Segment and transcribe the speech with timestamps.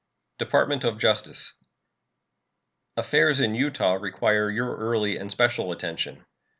[0.39, 1.53] DEPARTMENT OF JUSTICE.
[2.97, 6.25] Affairs in Utah require your early and special attention.